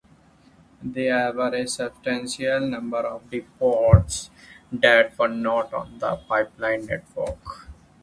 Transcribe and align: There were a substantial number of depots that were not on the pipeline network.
There 0.81 1.31
were 1.31 1.53
a 1.53 1.67
substantial 1.67 2.61
number 2.61 2.97
of 2.97 3.29
depots 3.29 4.31
that 4.71 5.15
were 5.19 5.27
not 5.27 5.71
on 5.75 5.99
the 5.99 6.15
pipeline 6.27 6.87
network. 6.87 7.67